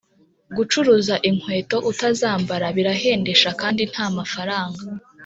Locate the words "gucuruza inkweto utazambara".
0.55-2.65